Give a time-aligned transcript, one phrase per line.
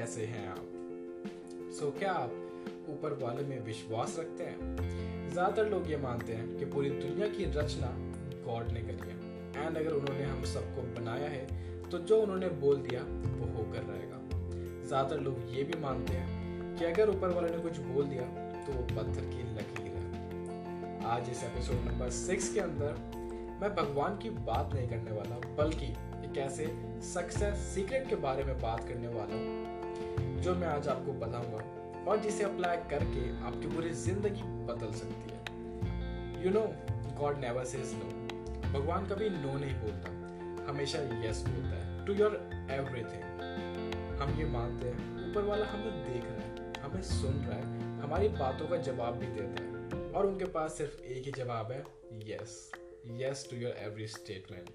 [0.00, 0.68] कैसे हैं आप?
[1.70, 4.76] सो so, क्या आप ऊपर वाले में विश्वास रखते हैं?
[5.32, 7.90] ज़्यादातर लोग ये मानते हैं कि पूरी दुनिया की रचना
[8.46, 11.44] गॉड ने करी है। एंड अगर उन्होंने हम सबको बनाया है
[11.90, 14.20] तो जो उन्होंने बोल दिया वो होकर रहेगा।
[14.86, 18.22] ज़्यादातर लोग ये भी मानते हैं कि अगर ऊपर वाले ने कुछ बोल दिया
[18.56, 22.92] तो वो पत्थर की लकीर है। आज इस एपिसोड नंबर सिक्स के अंदर
[23.62, 25.92] मैं भगवान की बात नहीं करने वाला बल्कि
[26.24, 26.66] एक ऐसे
[27.04, 29.78] सक्सेस सीक्रेट के बारे में बात करने वाला हूँ।
[30.42, 36.44] जो मैं आज आपको बताऊँगा और जिसे अप्लाई करके आपकी पूरी ज़िंदगी बदल सकती है।
[36.44, 36.62] You know
[37.18, 38.08] God never says no
[38.70, 40.18] भगवान कभी नो नहीं बोलता।
[40.70, 42.34] हमेशा यस बोलता है टू योर
[42.72, 48.00] एवरीथिंग हम ये मानते हैं, ऊपर वाला हमें देख रहा है, हमें सुन रहा है,
[48.00, 49.68] हमारी बातों का जवाब भी देता है।
[50.12, 51.84] और उनके पास सिर्फ़ एक ही जवाब है
[52.26, 52.70] yes
[53.18, 54.68] yes to your every statement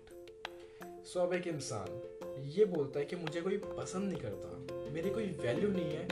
[1.05, 2.01] so अब एक इंसान
[2.44, 6.07] ये बोलता है कि मुझे कोई पसंद नहीं करता। मेरी कोई वैल्यू नहीं है।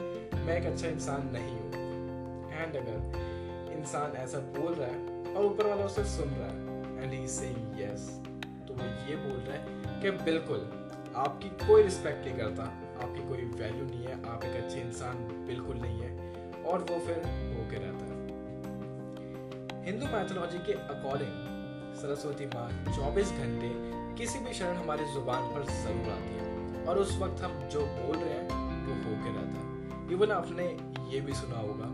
[0.46, 1.74] मैं एक अच्छा इंसान नहीं हूँ।
[2.54, 7.14] एंड अगर इंसान ऐसा बोल रहा है और ऊपर वाला उसे सुन रहा है एंड
[7.14, 8.22] ही से यस
[8.68, 10.70] तो वो ये बोल रहा है कि बिल्कुल,
[11.16, 12.64] आपकी कोई रिस्पेक्ट नहीं करता।
[13.04, 16.12] आपकी कोई वैल्यू नहीं है। आप एक अच्छे इंसान बिल्कुल नहीं है।
[16.64, 17.18] और वो फिर
[17.58, 18.14] होके रहता है।
[19.86, 21.32] हिंदू मैथोलॉजी के अकॉर्डिंग
[21.96, 27.18] सरस्वती माँ 24 घंटे किसी भी क्षण हमारी ज़ुबान पर ज़रूर आती है। और उस
[27.18, 28.48] वक्त हम जो बोल रहे हैं,
[28.86, 30.66] वो होके रहता है। इवन आपने
[31.12, 31.88] ये भी सुना होगा,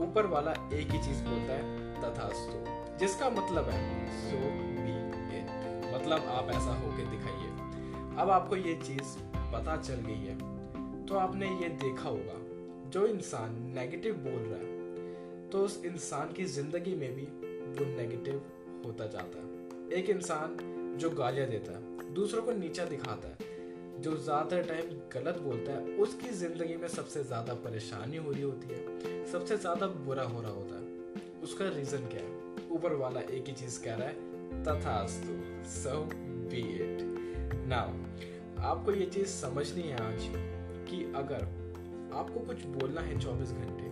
[0.00, 1.64] ऊपर वाला एक ही चीज़ बोलता है,
[1.96, 3.80] तथास्तु। जिसका मतलब है,
[4.20, 4.36] सो
[4.76, 4.94] बी
[5.38, 7.50] इट। मतलब आप ऐसा होके दिखाइए।
[8.16, 9.16] अब आपको ये चीज़
[9.52, 10.36] पता चल गई है।
[11.06, 12.38] तो आपने ये देखा होगा,
[12.90, 14.78] जो इंसान नेगेटिव बोल रहा है
[15.50, 17.22] तो उस इंसान की ज़िंदगी में भी
[17.76, 18.42] वो नेगेटिव
[18.84, 20.56] होता जाता है। एक इंसान
[21.00, 23.48] जो गालियाँ देता है, दूसरों को नीचा दिखाता है,
[24.00, 28.74] जो ज़्यादातर टाइम गलत बोलता है, उसकी ज़िंदगी में सबसे ज़्यादा परेशानी हो रही होती
[28.74, 32.68] है, सबसे ज़्यादा बुरा हो रहा होता है। उसका रीज़न क्या है?
[32.70, 34.14] ऊपर वाला एक ही चीज़ कह रहा है,
[34.64, 35.32] तथास्तु
[35.70, 35.98] सो
[36.50, 36.98] बी इट
[37.68, 37.88] नाउ
[38.62, 40.28] आपको ये चीज़ समझनी है आज
[40.90, 41.42] कि अगर
[42.14, 43.88] आपको कुछ बोलना है 24 घंटे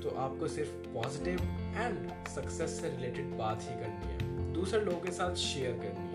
[0.00, 1.40] तो आपको सिर्फ़ पॉजिटिव
[1.76, 1.96] एंड
[2.28, 6.09] सक्सेस से रिलेटेड बात ही करनी है। दूसरे लोगों के साथ शेयर करनी है।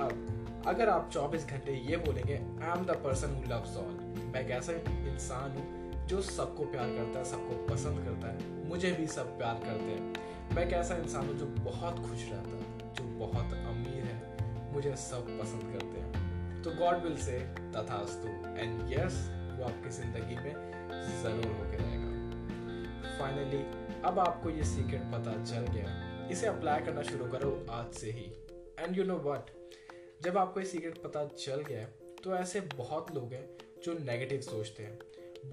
[0.00, 3.92] अब, अगर आप 24 घंटे ये बोलेंगे I am the person who loves all
[4.32, 8.90] मैं एक ऐसा इंसान हूँ जो सबको प्यार करता है, सबको पसंद करता है, मुझे
[8.92, 12.94] भी सब प्यार करते हैं। मैं एक ऐसा इंसान हूँ जो बहुत खुश रहता है,
[12.94, 17.38] जो बहुत अमीर है, मुझे सब पसंद करते हैं। तो गॉड विल से
[17.76, 18.28] तथास्तु।
[18.58, 19.20] एंड यस
[19.58, 20.54] वो आपकी ज़िंदगी में
[21.22, 23.64] ज़रूर होकर रहेगा। फाइनली
[24.04, 28.30] अब आपको ये सीक्रेट पता चल गया इसे अप्लाई करना शुरू करो आज से ही।
[28.78, 29.50] एंड यू नो वट
[30.20, 31.84] जब आपको ये सीक्रेट पता चल गया
[32.24, 33.44] तो ऐसे बहुत लोग हैं
[33.84, 34.98] जो नेगेटिव सोचते हैं,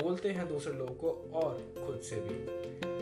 [0.02, 2.36] बोलते हैं दूसरे लोगों को और खुद से भी।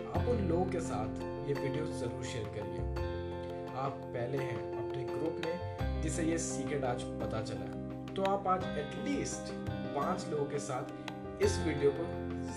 [0.09, 5.41] आप उन लोगों के साथ ये वीडियो ज़रूर शेयर करिए। आप पहले हैं अपने ग्रुप
[5.45, 9.51] में जिसे ये सीक्रेट आज पता चला तो आप आज एटलीस्ट
[9.95, 12.05] पाँच लोगों के साथ इस वीडियो को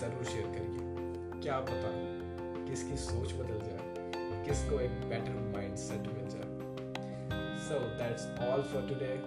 [0.01, 1.95] ज़रूर शेयर करिए। क्या पता
[2.67, 6.48] किसकी सोच बदल जाए, किसको एक बेटर माइंड सेट मिल जाए।
[7.69, 9.21] So that's all for today.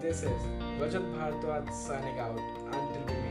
[0.00, 0.42] This is
[0.78, 2.38] Rajat Bhardwaj signing out.
[2.70, 3.21] Until we